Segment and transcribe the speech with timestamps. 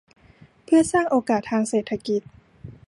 [0.63, 2.21] เพื่อสร้างโอกาสทางเศรษฐกิจ